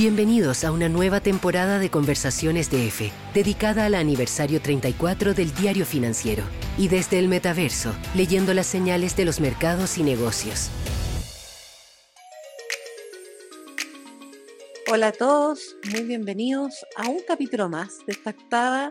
[0.00, 5.84] Bienvenidos a una nueva temporada de Conversaciones de F, dedicada al aniversario 34 del Diario
[5.84, 6.42] Financiero
[6.78, 10.70] y desde el metaverso, leyendo las señales de los mercados y negocios.
[14.90, 18.90] Hola a todos, muy bienvenidos a un capítulo más de esta octava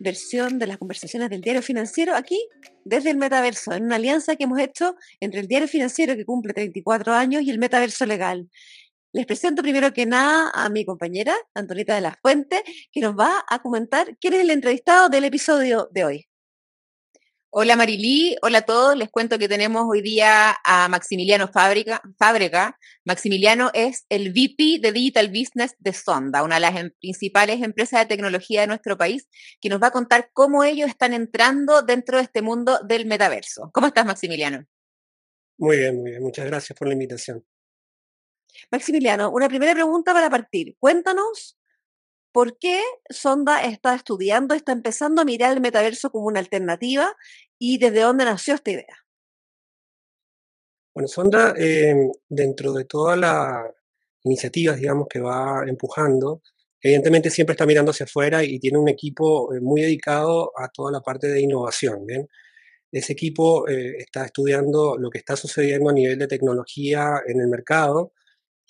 [0.00, 2.46] versión de las conversaciones del Diario Financiero aquí
[2.84, 6.52] desde el metaverso, en una alianza que hemos hecho entre el Diario Financiero que cumple
[6.52, 8.48] 34 años y el metaverso legal.
[9.12, 12.62] Les presento primero que nada a mi compañera, Antonita de la Fuente,
[12.92, 16.26] que nos va a comentar quién es el entrevistado del episodio de hoy.
[17.52, 18.96] Hola Marilí, hola a todos.
[18.96, 22.00] Les cuento que tenemos hoy día a Maximiliano Fábrica.
[22.16, 22.78] Fábrica.
[23.04, 27.98] Maximiliano es el VP de Digital Business de Sonda, una de las em, principales empresas
[28.02, 29.28] de tecnología de nuestro país,
[29.60, 33.72] que nos va a contar cómo ellos están entrando dentro de este mundo del metaverso.
[33.74, 34.64] ¿Cómo estás, Maximiliano?
[35.58, 36.22] Muy bien, muy bien.
[36.22, 37.44] Muchas gracias por la invitación.
[38.70, 40.76] Maximiliano, una primera pregunta para partir.
[40.78, 41.58] Cuéntanos
[42.32, 47.16] por qué Sonda está estudiando, está empezando a mirar el metaverso como una alternativa
[47.58, 48.96] y desde dónde nació esta idea.
[50.94, 53.70] Bueno, Sonda, eh, dentro de todas las
[54.24, 56.42] iniciativas, digamos, que va empujando,
[56.80, 60.90] evidentemente siempre está mirando hacia afuera y tiene un equipo eh, muy dedicado a toda
[60.92, 62.06] la parte de innovación.
[62.90, 67.48] Ese equipo eh, está estudiando lo que está sucediendo a nivel de tecnología en el
[67.48, 68.12] mercado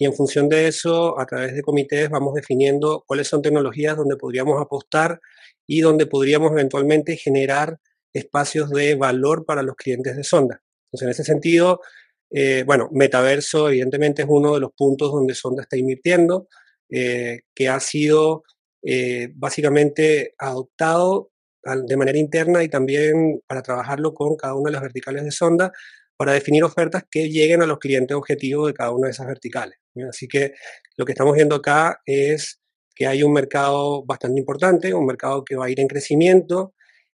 [0.01, 4.17] y en función de eso, a través de comités, vamos definiendo cuáles son tecnologías donde
[4.17, 5.21] podríamos apostar
[5.67, 7.79] y donde podríamos eventualmente generar
[8.15, 10.63] espacios de valor para los clientes de Sonda.
[10.87, 11.83] Entonces, en ese sentido,
[12.31, 16.49] eh, bueno, metaverso evidentemente es uno de los puntos donde Sonda está invirtiendo,
[16.89, 18.45] eh, que ha sido
[18.83, 21.31] eh, básicamente adoptado
[21.63, 25.73] de manera interna y también para trabajarlo con cada una de las verticales de Sonda
[26.17, 29.80] para definir ofertas que lleguen a los clientes objetivos de cada una de esas verticales.
[30.09, 30.55] Así que
[30.97, 32.61] lo que estamos viendo acá es
[32.95, 36.75] que hay un mercado bastante importante, un mercado que va a ir en crecimiento,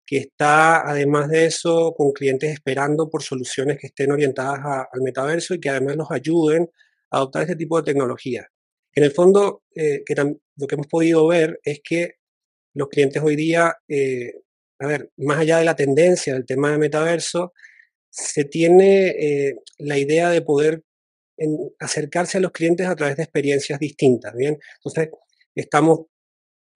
[0.06, 4.60] que está además de eso con clientes esperando por soluciones que estén orientadas
[4.92, 6.70] al metaverso y que además los ayuden
[7.10, 8.48] a adoptar este tipo de tecnología.
[8.94, 10.02] En el fondo, eh,
[10.56, 12.14] lo que hemos podido ver es que
[12.74, 14.32] los clientes hoy día, eh,
[14.78, 17.52] a ver, más allá de la tendencia del tema de metaverso,
[18.10, 20.82] se tiene eh, la idea de poder
[21.36, 24.58] en acercarse a los clientes a través de experiencias distintas, ¿bien?
[24.76, 25.10] Entonces,
[25.54, 26.06] estamos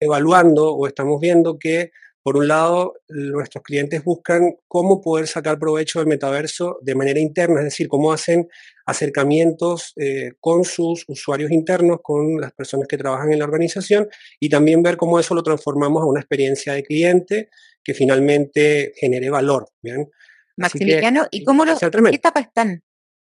[0.01, 1.91] evaluando o estamos viendo que,
[2.23, 7.61] por un lado, nuestros clientes buscan cómo poder sacar provecho del metaverso de manera interna,
[7.61, 8.49] es decir, cómo hacen
[8.85, 14.09] acercamientos eh, con sus usuarios internos, con las personas que trabajan en la organización,
[14.41, 17.49] y también ver cómo eso lo transformamos a una experiencia de cliente
[17.83, 20.11] que finalmente genere valor, ¿bien?
[20.57, 22.83] Maximiliano, ¿y cómo los, qué etapa están?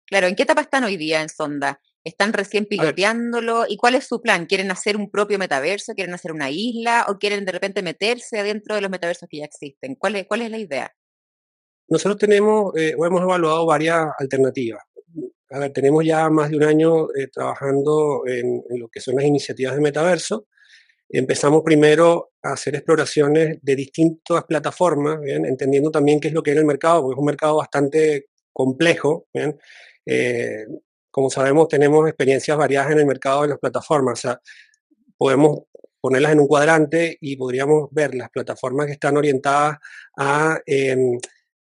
[0.09, 1.81] Claro, ¿en qué etapa están hoy día en Sonda?
[2.03, 3.67] ¿Están recién piloteándolo?
[3.69, 4.47] ¿Y cuál es su plan?
[4.47, 5.93] ¿Quieren hacer un propio metaverso?
[5.95, 7.05] ¿Quieren hacer una isla?
[7.09, 9.97] ¿O quieren de repente meterse adentro de los metaversos que ya existen?
[9.97, 10.91] ¿Cuál es, cuál es la idea?
[11.89, 14.83] Nosotros tenemos, eh, o hemos evaluado varias alternativas.
[15.51, 19.25] A ver, tenemos ya más de un año eh, trabajando en, lo que son las
[19.27, 20.47] iniciativas de metaverso.
[21.11, 26.59] Empezamos primero a hacer exploraciones de distintas plataformas, entendiendo también qué es lo que en
[26.59, 29.27] el mercado, porque es un mercado bastante complejo.
[29.33, 29.59] ¿bien?
[30.11, 30.67] Eh,
[31.11, 34.19] como sabemos, tenemos experiencias variadas en el mercado de las plataformas.
[34.19, 34.41] O sea,
[35.19, 35.65] podemos
[36.01, 39.79] ponerlas en un cuadrante y podríamos ver las plataformas que están orientadas
[40.17, 41.19] a, em,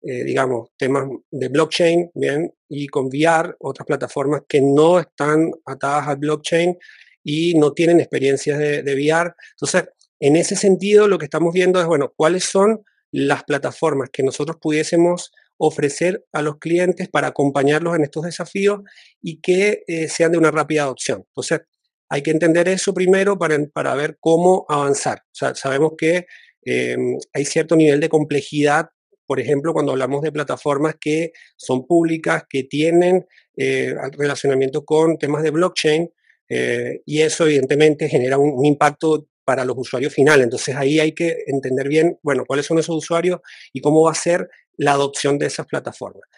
[0.03, 2.55] eh, digamos, temas de blockchain, ¿bien?
[2.69, 6.79] Y con VR, otras plataformas que no están atadas al blockchain
[7.23, 9.35] y no tienen experiencias de, de VR.
[9.53, 9.85] Entonces,
[10.21, 14.57] en ese sentido, lo que estamos viendo es, bueno, cuáles son las plataformas que nosotros
[14.61, 18.81] pudiésemos ofrecer a los clientes para acompañarlos en estos desafíos
[19.21, 21.25] y que eh, sean de una rápida adopción.
[21.29, 21.61] Entonces,
[22.09, 25.23] hay que entender eso primero para, para ver cómo avanzar.
[25.33, 26.27] sabemos que
[26.65, 28.89] em, hay cierto nivel de complejidad,
[29.27, 35.43] por ejemplo, cuando hablamos de plataformas que son públicas, que tienen eh, relacionamiento con temas
[35.43, 36.11] de blockchain,
[36.49, 40.45] eh, y eso evidentemente genera un, impacto para los usuarios finales.
[40.45, 43.41] Entonces ahí hay que entender bien, bueno, cuáles son esos usuarios
[43.73, 46.29] y cómo va a ser la adopción de esas plataformas.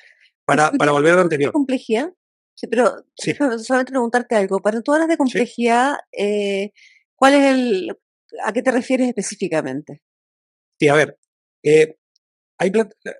[0.44, 1.52] Para, para volver a lo anterior.
[1.52, 2.12] ¿Complejidad?
[2.54, 4.60] Sí, pero solamente preguntarte algo.
[4.60, 6.72] Para tú hablas de complejidad, eh,
[7.16, 7.98] ¿cuál es el,
[8.44, 10.02] a qué te refieres específicamente?
[10.78, 11.18] Sí, a ver,
[11.62, 11.96] eh,
[12.58, 12.70] hay,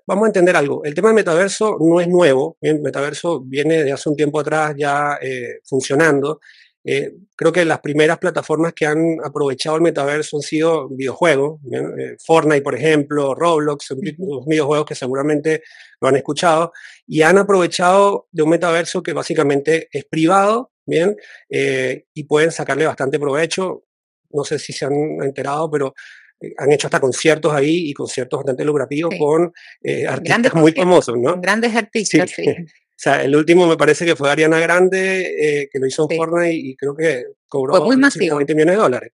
[0.07, 0.83] vamos a entender algo.
[0.85, 2.57] El tema del metaverso no es nuevo.
[2.61, 6.39] El metaverso viene de hace un tiempo atrás ya eh, funcionando.
[6.85, 12.17] Eh, creo que las primeras plataformas que han aprovechado el metaverso han sido videojuegos, eh,
[12.25, 15.63] Fortnite por ejemplo, Roblox, son videojuegos que seguramente
[16.01, 16.73] lo han escuchado,
[17.07, 21.15] y han aprovechado de un metaverso que básicamente es privado ¿bien?
[21.49, 23.85] Eh, y pueden sacarle bastante provecho.
[24.31, 25.93] No sé si se han enterado, pero
[26.39, 29.53] eh, han hecho hasta conciertos ahí y conciertos bastante lucrativos con
[29.83, 31.39] eh, artistas muy famosos, ¿no?
[31.39, 32.45] Grandes artistas, sí.
[33.03, 36.75] sea, el último me parece que fue Ariana Grande, que lo hizo en Fortnite y
[36.75, 38.19] creo que cobró muy 20
[38.55, 39.11] millones de dólares.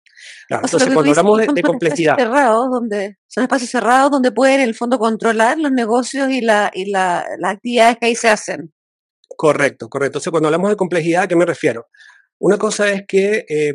[0.49, 2.15] entonces, cuando hablamos de, complejidad.
[2.15, 6.71] Cerrados donde, son espacios cerrados donde pueden, en el fondo, controlar los negocios y, la,
[6.73, 8.71] y la, las actividades que ahí se hacen.
[9.35, 10.19] Correcto, correcto.
[10.19, 11.87] Entonces, cuando hablamos de complejidad, ¿a qué me refiero?
[12.39, 13.73] Una cosa es que eh,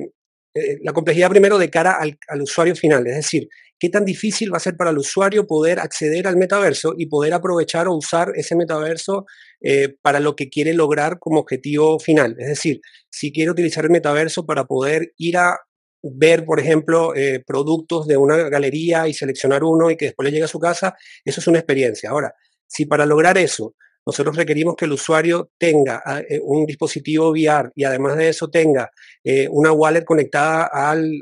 [0.54, 3.48] eh, la complejidad primero de cara al, usuario final, es decir,
[3.78, 7.34] qué tan difícil va a ser para el usuario poder acceder al metaverso y poder
[7.34, 9.26] aprovechar o usar ese metaverso
[9.60, 12.36] eh, para lo que quiere lograr como objetivo final.
[12.38, 12.80] Es decir,
[13.10, 15.58] si quiere utilizar el metaverso para poder ir a
[16.02, 17.14] ver, por ejemplo,
[17.46, 20.94] productos de una galería y seleccionar uno y que después le llegue a su casa,
[21.24, 22.10] eso es una experiencia.
[22.10, 22.34] Ahora,
[22.66, 23.74] si para lograr eso
[24.06, 28.50] nosotros requerimos que el usuario tenga ah, eh, un dispositivo VR y además de eso
[28.50, 28.90] tenga
[29.22, 31.20] eh, una wallet conectada al,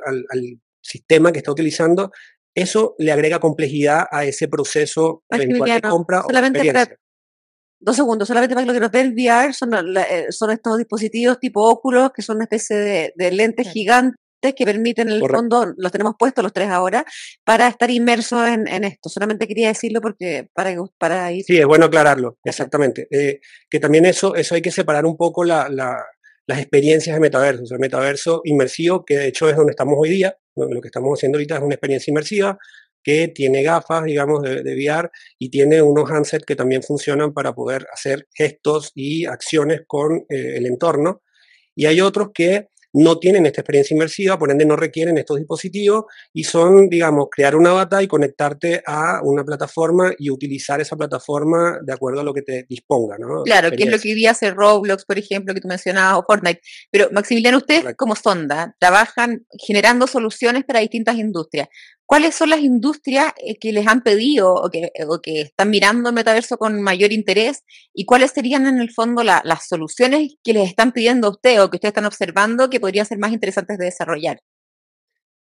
[0.84, 2.10] sistema que está utilizando.
[2.54, 6.96] Eso le agrega complejidad a ese proceso de compra o experiencia.
[7.78, 10.76] dos segundos, solamente para que lo que nos ve el VR son, eh, son estos
[10.76, 14.21] dispositivos tipo óculos que son una especie de, de lentes gigantes
[14.54, 17.04] que permiten en el fondo, los tenemos puestos los tres ahora,
[17.44, 19.08] para estar inmersos en, esto.
[19.08, 21.44] Solamente quería decirlo porque para, para ir...
[21.44, 23.06] Sí, es bueno aclararlo, exactamente.
[23.10, 23.40] Eh,
[23.70, 25.68] que también eso, eso hay que separar un poco las
[26.48, 27.74] experiencias de metaverso.
[27.74, 31.38] el metaverso inmersivo, que de hecho es donde estamos hoy día, lo que estamos haciendo
[31.38, 32.58] ahorita es una experiencia inmersiva,
[33.02, 37.52] que tiene gafas, digamos, de, de, VR y tiene unos handsets que también funcionan para
[37.52, 41.22] poder hacer gestos y acciones con eh, el entorno.
[41.74, 46.04] Y hay otros que no tienen esta experiencia inmersiva, por ende no requieren estos dispositivos
[46.32, 51.78] y son, digamos, crear una bata y conectarte a una plataforma y utilizar esa plataforma
[51.82, 53.42] de acuerdo a lo que te disponga, ¿no?
[53.44, 56.24] Claro, que es lo que hoy día hace Roblox, por ejemplo, que tú mencionabas, o
[56.26, 56.60] Fortnite.
[56.90, 61.68] Pero Maximiliano, ustedes como Sonda trabajan generando soluciones para distintas industrias.
[62.12, 64.90] ¿Cuáles son las industrias eh, que les han pedido o que,
[65.24, 67.64] están mirando el metaverso con mayor interés?
[67.94, 71.70] ¿Y cuáles serían en el fondo las soluciones que les están pidiendo a usted o
[71.70, 74.40] que ustedes están observando que podrían ser más interesantes de desarrollar?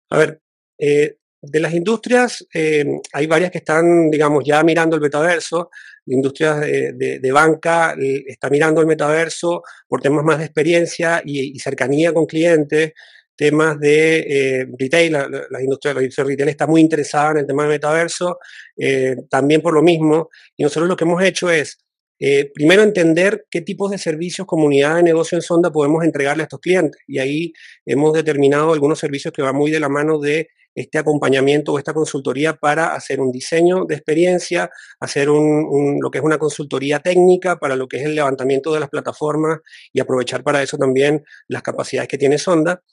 [0.10, 0.40] A ver,
[0.80, 5.69] eh, de las industrias, eh, hay varias que están, digamos, ya mirando el metaverso.
[6.06, 12.13] La industria de, banca está mirando el metaverso por temas más de experiencia y cercanía
[12.13, 12.94] con clientes
[13.36, 17.64] temas de eh, retail, la, industria, la industria retail está muy interesada en el tema
[17.64, 18.40] del metaverso,
[18.78, 21.78] eh, también por lo mismo, y nosotros lo que hemos hecho es,
[22.20, 26.46] eh, primero entender qué tipos de servicios, comunidad de negocio en Sonda podemos entregarle a
[26.46, 27.54] estos clientes, y ahí
[27.86, 31.94] hemos determinado algunos servicios que van muy de la mano de este acompañamiento o esta
[31.94, 37.58] consultoría para hacer un diseño de experiencia, hacer un, lo que es una consultoría técnica
[37.58, 39.60] para lo que es el levantamiento de las plataformas
[39.94, 42.84] y aprovechar para eso también las capacidades que tiene Sonda.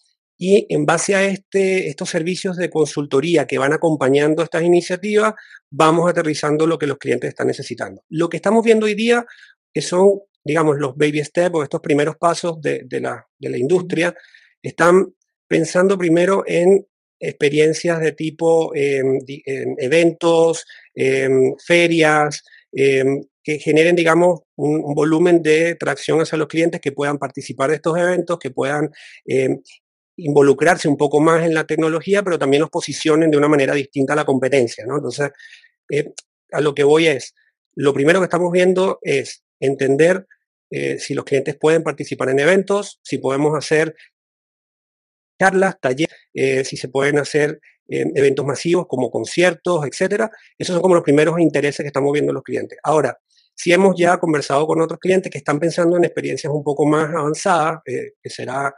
[0.44, 5.34] Y en base a este, estos servicios de consultoría que van acompañando estas iniciativas,
[5.70, 8.02] vamos aterrizando lo que los clientes están necesitando.
[8.08, 9.24] Lo que estamos viendo hoy día,
[9.72, 13.24] que son, digamos, los baby steps o estos primeros pasos de, la,
[13.56, 14.16] industria,
[14.60, 15.14] están
[15.46, 16.88] pensando primero en
[17.20, 22.42] experiencias de tipo em, em, eventos, em, ferias,
[22.72, 27.96] que generen, digamos, un, volumen de tracción hacia los clientes que puedan participar de estos
[27.98, 28.90] eventos, que puedan
[30.16, 34.12] involucrarse un poco más en la tecnología, pero también los posicionen de una manera distinta
[34.12, 34.84] a la competencia.
[34.86, 34.96] ¿no?
[34.96, 35.30] Entonces,
[35.90, 36.12] eh,
[36.50, 37.34] a lo que voy es,
[37.74, 40.26] lo primero que estamos viendo es entender
[40.70, 43.94] eh, si los clientes pueden participar en eventos, si podemos hacer
[45.40, 50.30] charlas, talleres, eh, si se pueden hacer eventos masivos como conciertos, etcétera.
[50.56, 52.78] Esos son como los primeros intereses que estamos viendo los clientes.
[52.82, 53.18] Ahora,
[53.54, 57.10] si hemos ya conversado con otros clientes que están pensando en experiencias un poco más
[57.14, 58.72] avanzadas, que será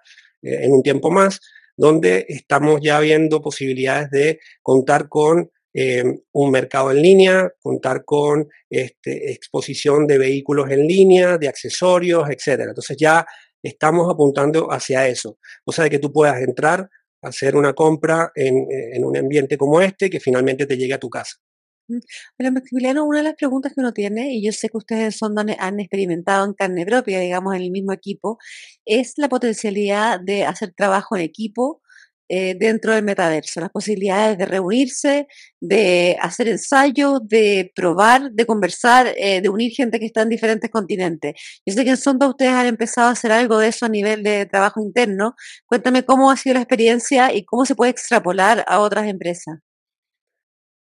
[0.45, 1.41] en un tiempo más,
[1.77, 8.49] donde estamos ya viendo posibilidades de contar con eh, un mercado en línea, contar con
[8.71, 12.71] este, exposición de vehículos en línea, de accesorios, etcétera.
[12.71, 13.27] Entonces ya
[13.61, 15.39] estamos apuntando hacia eso.
[15.65, 16.89] O sea, de que tú puedas entrar,
[17.23, 21.11] hacer una compra en, en un ambiente como este, que finalmente te llegue a tu
[21.11, 21.39] casa.
[22.37, 25.35] Pero Maximiliano, una de las preguntas que uno tiene, y yo sé que ustedes son,
[25.39, 28.39] han experimentado en carne propia, digamos, en el mismo equipo,
[28.85, 31.83] es la potencialidad de hacer trabajo en equipo
[32.31, 35.27] eh, dentro del metaverso, las posibilidades de reunirse,
[35.61, 40.71] de hacer ensayos, de probar, de conversar, eh, de unir gente que está en diferentes
[40.71, 41.35] continentes.
[41.67, 44.23] Yo sé que en Sonda ustedes han empezado a hacer algo de eso a nivel
[44.23, 45.35] de trabajo interno.
[45.67, 49.59] Cuéntame cómo ha sido la experiencia y cómo se puede extrapolar a otras empresas.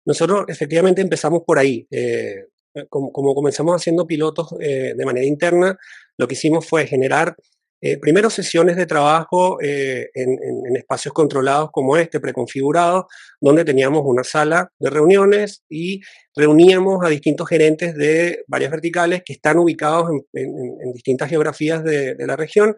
[0.05, 1.87] Nosotros efectivamente empezamos por ahí.
[1.91, 2.45] Eh,
[2.89, 5.77] como, comenzamos haciendo pilotos eh, de manera interna,
[6.17, 7.35] lo que hicimos fue generar
[7.81, 13.05] eh, primero sesiones de trabajo eh, en, espacios controlados como este, preconfigurados,
[13.39, 16.01] donde teníamos una sala de reuniones y
[16.35, 22.35] reuníamos a distintos gerentes de varias verticales que están ubicados en, distintas geografías de, la
[22.35, 22.75] región.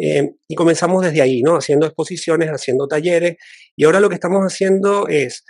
[0.00, 1.56] Eh, y comenzamos desde ahí, ¿no?
[1.56, 3.36] Haciendo exposiciones, haciendo talleres.
[3.76, 5.44] Y ahora lo que estamos haciendo es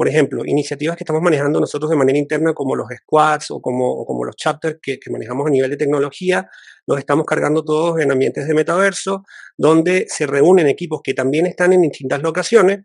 [0.00, 4.06] por ejemplo, iniciativas que estamos manejando nosotros de manera interna, como los squads o como,
[4.06, 6.48] como los chapters que, manejamos a nivel de tecnología,
[6.86, 9.26] los estamos cargando todos en ambientes de metaverso,
[9.58, 12.78] donde se reúnen equipos que también están en distintas locaciones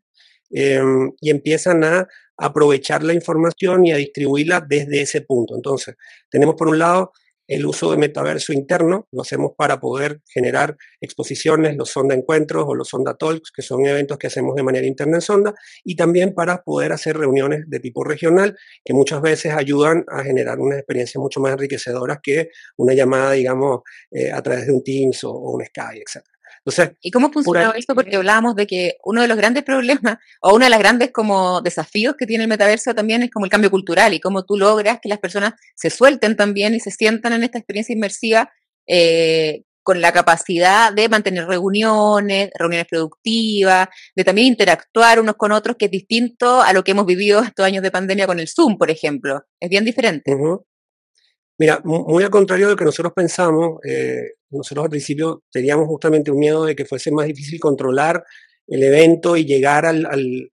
[0.50, 2.06] em, y empiezan a
[2.36, 5.56] aprovechar la información y a distribuirla desde ese punto.
[5.56, 5.96] Entonces,
[6.30, 7.14] tenemos por un lado
[7.48, 12.76] el uso de metaverso interno, lo hacemos para poder generar exposiciones, los Sonda Encuentros o
[12.76, 16.34] los Sonda Talks, que son eventos que hacemos de manera interna en Sonda, y también
[16.34, 21.20] para poder hacer reuniones de tipo regional, que muchas veces ayudan a generar una experiencia
[21.20, 25.52] mucho más enriquecedora que una llamada, digamos, eh, a través de un Teams o, o
[25.56, 26.35] un Skype, etc.
[27.02, 27.94] ¿Y cómo funciona esto?
[27.94, 31.62] Porque hablábamos de que uno de los grandes problemas o una de las grandes como
[31.62, 35.00] desafíos que tiene el metaverso también es como el cambio cultural y cómo tú logras
[35.02, 38.52] que las personas se suelten también y se sientan en esta experiencia inmersiva
[38.88, 45.76] eh, con la capacidad de mantener reuniones, reuniones productivas, de también interactuar unos con otros,
[45.78, 48.80] que es distinto a lo que hemos vivido estos años de pandemia con el Zoom,
[48.80, 49.44] por ejemplo.
[49.60, 50.36] Es bien diferente.
[51.60, 56.32] Mira, muy al contrario de lo que nosotros pensamos, eh, nosotros al principio teníamos justamente
[56.32, 58.24] un miedo de que fuese más difícil controlar
[58.68, 60.52] el evento y llegar al,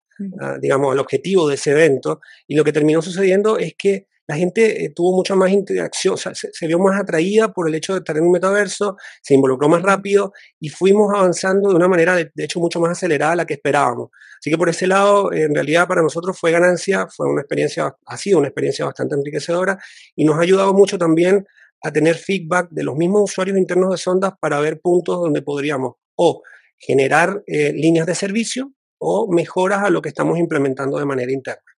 [0.60, 2.20] digamos, al objetivo de ese evento.
[2.48, 6.68] Y lo que terminó sucediendo es que la gente eh, tuvo mucha más interacción, se,
[6.68, 10.32] vio más atraída por el hecho de estar en un metaverso, se involucró más rápido
[10.58, 14.10] y fuimos avanzando de una manera, de, hecho, mucho más acelerada a la que esperábamos.
[14.40, 18.18] Así que por ese lado, en realidad para nosotros fue ganancia, fue una experiencia, ha
[18.18, 19.78] sido una experiencia bastante enriquecedora
[20.16, 21.46] y nos ha ayudado mucho también
[21.82, 25.96] a tener feedback de los mismos usuarios internos de Sondas para ver puntos donde podríamos
[26.16, 26.42] o
[26.78, 31.71] generar eh, líneas de servicio o mejoras a lo que estamos implementando de manera interna.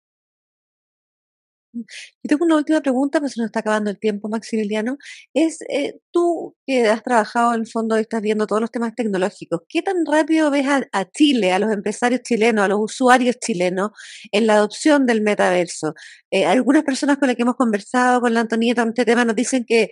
[1.72, 1.84] Yo
[2.28, 4.98] tengo una última pregunta, pero se nos está acabando el tiempo, Maximiliano.
[5.34, 8.94] Es eh, tú que has trabajado en el fondo y estás viendo todos los temas
[8.94, 13.90] tecnológicos, ¿qué tan rápido ves a, Chile, a los empresarios chilenos, a los usuarios chilenos
[14.32, 15.94] en la adopción del metaverso?
[16.30, 19.36] Eh, algunas personas con las que hemos conversado con la Antonieta en este tema nos
[19.36, 19.90] dicen que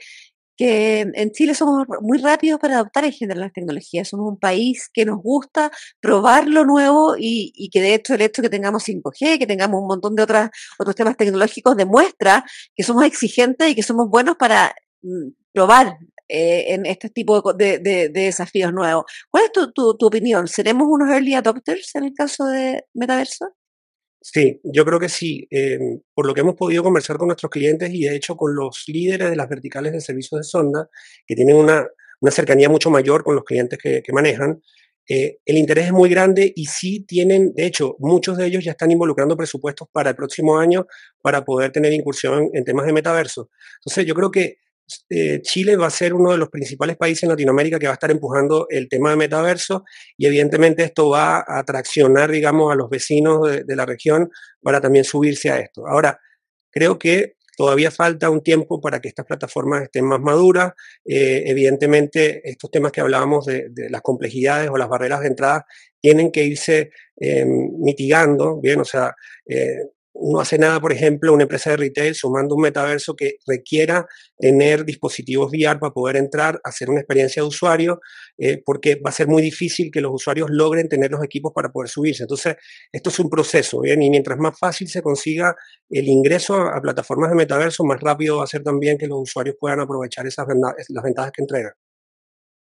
[0.61, 4.09] que en Chile somos muy rápidos para adoptar en general las tecnologías.
[4.09, 8.43] Somos un país que nos gusta probar lo nuevo y, que de hecho el hecho
[8.43, 12.45] que tengamos 5G, que tengamos un montón de otras, otros temas tecnológicos demuestra
[12.77, 15.97] que somos exigentes y que somos buenos para mm, probar
[16.29, 19.05] eh, en este tipo de, desafíos nuevos.
[19.31, 20.47] ¿Cuál es tu opinión?
[20.47, 23.55] ¿Seremos unos early adopters en el caso de metaverso?
[24.23, 25.47] Sí, yo creo que sí.
[25.51, 28.85] Em, por lo que hemos podido conversar con nuestros clientes y de hecho con los
[28.87, 30.91] líderes de las verticales de servicios de sonda,
[31.27, 31.87] que tienen una,
[32.31, 34.61] cercanía mucho mayor con los clientes que, manejan,
[35.09, 38.73] eh, el interés es muy grande y sí tienen, de hecho, muchos de ellos ya
[38.73, 40.87] están involucrando presupuestos para el próximo año
[41.23, 43.51] para poder tener incursión en temas de metaverso.
[43.79, 44.59] Entonces, yo creo que
[45.09, 47.95] eh, Chile va a ser uno de los principales países en Latinoamérica que va a
[47.95, 49.85] estar empujando el tema de metaverso
[50.17, 54.31] y evidentemente esto va a atraccionar, digamos, a los vecinos de, la región
[54.63, 55.87] para también subirse a esto.
[55.87, 56.21] Ahora,
[56.71, 60.73] creo que todavía falta un tiempo para que estas plataformas estén más maduras.
[61.05, 65.67] Eh, evidentemente, estos temas que hablábamos de, las complejidades o las barreras de entrada
[66.01, 69.15] tienen que irse eh, mitigando, bien, o sea,
[70.21, 74.07] no hace nada, por ejemplo, una empresa de retail sumando un metaverso que requiera
[74.39, 78.01] tener dispositivos VR para poder entrar, hacer una experiencia de usuario,
[78.39, 81.71] eh, porque va a ser muy difícil que los usuarios logren tener los equipos para
[81.71, 82.25] poder subirse.
[82.25, 82.57] Entonces,
[82.93, 83.83] esto es un proceso.
[83.85, 85.57] Y mientras más fácil se consiga
[85.89, 89.57] el ingreso a, plataformas de metaverso, más rápido va a ser también que los usuarios
[89.59, 90.47] puedan aprovechar esas
[90.89, 91.73] las ventajas que entregan.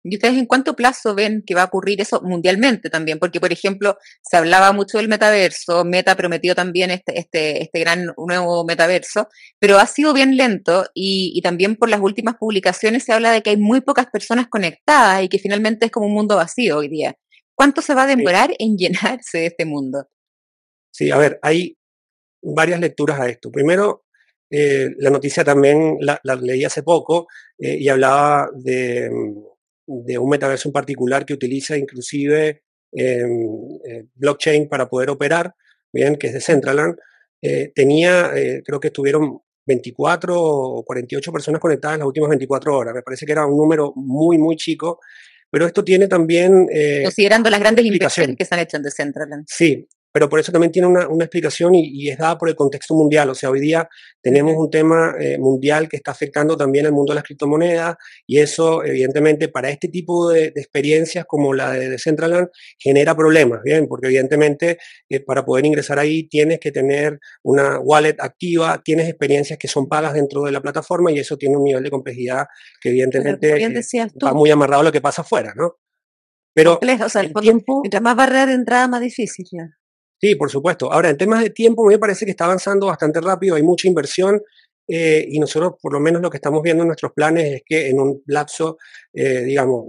[0.06, 3.18] ¿Y ustedes en cuánto plazo ven que va a ocurrir eso mundialmente también?
[3.18, 8.12] Porque, por ejemplo, se hablaba mucho del metaverso, Meta prometió también este, este, este gran
[8.18, 13.32] nuevo metaverso, pero ha sido bien lento y, también por las últimas publicaciones se habla
[13.32, 16.78] de que hay muy pocas personas conectadas y que finalmente es como un mundo vacío
[16.78, 17.14] hoy día.
[17.54, 20.06] ¿Cuánto se va a demorar en llenarse de este mundo?
[20.90, 21.78] Sí, a ver, hay
[22.42, 23.50] varias lecturas a esto.
[23.50, 24.04] Primero,
[24.50, 27.26] eh, la noticia también la, leí hace poco
[27.58, 29.10] eh, y hablaba de
[29.86, 32.62] de un metaverso en particular que utiliza inclusive
[32.92, 33.48] em,
[33.84, 35.54] eh, blockchain para poder operar,
[35.92, 36.96] bien, que es de Centraland,
[37.42, 42.76] eh, tenía, eh, creo que estuvieron 24 o 48 personas conectadas en las últimas 24
[42.76, 42.94] horas.
[42.94, 45.00] Me parece que era un número muy, muy chico,
[45.50, 46.66] pero esto tiene también...
[47.02, 49.44] Considerando las grandes inversiones que se han hecho en Decentraland.
[49.48, 53.30] Sí, pero por eso también tiene una, explicación y, es dada por el contexto mundial.
[53.30, 53.88] O sea, hoy día
[54.22, 58.38] tenemos un tema eh, mundial que está afectando también el mundo de las criptomonedas y
[58.38, 62.46] eso, evidentemente, para este tipo de, experiencias como la de Decentraland
[62.78, 63.88] genera problemas, ¿bien?
[63.88, 64.78] Porque evidentemente
[65.08, 69.88] eh, para poder ingresar ahí tienes que tener una wallet activa, tienes experiencias que son
[69.88, 72.46] pagas dentro de la plataforma y eso tiene un nivel de complejidad
[72.80, 75.74] que evidentemente eh, va muy amarrado a lo que pasa afuera, ¿no?
[76.54, 77.80] Pero o sea, el tiempo...
[77.80, 79.44] mientras más barrera de entrada, más difícil.
[80.20, 80.92] Sí, por supuesto.
[80.92, 84.40] Ahora, en temas de tiempo, me parece que está avanzando bastante rápido, hay mucha inversión
[84.86, 87.88] eh, y nosotros, por lo menos, lo que estamos viendo en nuestros planes es que
[87.88, 88.78] en un lapso,
[89.12, 89.84] eh, digamos,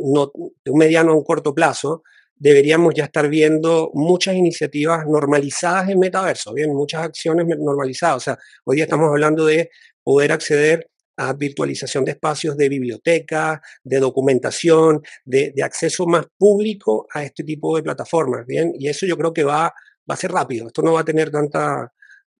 [0.64, 2.04] de un mediano a un corto plazo,
[2.38, 8.18] deberíamos ya estar viendo muchas iniciativas normalizadas en metaverso, bien, muchas acciones normalizadas.
[8.18, 9.70] O sea, hoy día estamos hablando de
[10.04, 17.08] poder acceder a virtualización de espacios de biblioteca, de documentación, de, de, acceso más público
[17.14, 18.74] a este tipo de plataformas, ¿bien?
[18.78, 19.74] Y eso yo creo que va,
[20.10, 21.92] va a ser rápido, esto no va a tener tanta,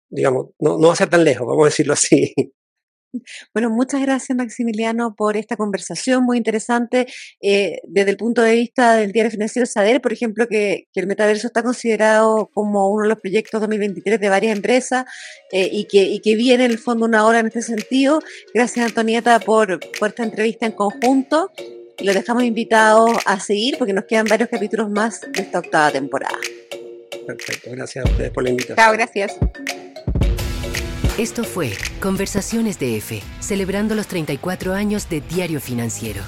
[0.10, 2.34] digamos, no, no va a ser tan lejos, vamos a decirlo así.
[3.54, 7.08] Bueno, muchas gracias Maximiliano por esta conversación muy interesante
[7.42, 11.48] eh, desde el punto de vista del diario financiero saber, por ejemplo, que, el metaverso
[11.48, 15.06] está considerado como uno de los proyectos 2023 de varias empresas
[15.52, 18.22] eh, y, que, que viene en el fondo una hora en este sentido.
[18.54, 21.52] Gracias Antonieta por, por esta entrevista en conjunto
[21.98, 25.92] y los dejamos invitados a seguir porque nos quedan varios capítulos más de esta octava
[25.92, 26.38] temporada.
[27.26, 28.78] Perfecto, gracias a ustedes por la invitación.
[28.78, 29.38] Chao, gracias.
[31.18, 36.22] Esto fue Conversaciones de F, celebrando los 34 años de Diario Financiero.